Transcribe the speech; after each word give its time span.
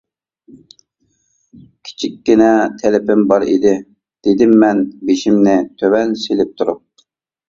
«كىچىككىنە 1.89 2.47
تەلىپىم 2.83 3.21
بار 3.31 3.45
ئىدى.» 3.51 3.73
دېدىممەن 4.29 4.81
بېشىمنى 5.11 5.55
تۆۋەن 5.83 6.17
سېلىپ 6.23 6.57
تۇرۇپ. 6.63 7.07